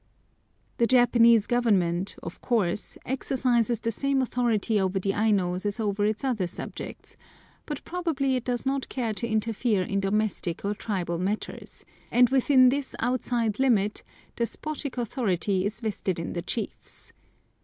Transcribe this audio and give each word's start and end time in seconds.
The 0.79 0.87
Japanese 0.87 1.45
Government, 1.45 2.15
of 2.23 2.41
course, 2.41 2.97
exercises 3.05 3.79
the 3.79 3.91
same 3.91 4.19
authority 4.23 4.79
over 4.79 4.97
the 4.97 5.13
Ainos 5.13 5.63
as 5.63 5.79
over 5.79 6.03
its 6.05 6.23
other 6.23 6.47
subjects, 6.47 7.17
but 7.67 7.83
probably 7.83 8.35
it 8.35 8.43
does 8.43 8.65
not 8.65 8.89
care 8.89 9.13
to 9.13 9.27
interfere 9.27 9.83
in 9.83 9.99
domestic 9.99 10.65
or 10.65 10.73
tribal 10.73 11.19
matters, 11.19 11.85
and 12.09 12.31
within 12.31 12.69
this 12.69 12.95
outside 12.97 13.59
limit 13.59 14.01
despotic 14.35 14.97
authority 14.97 15.65
is 15.67 15.81
vested 15.81 16.17
in 16.17 16.33
the 16.33 16.41
chiefs. 16.41 17.13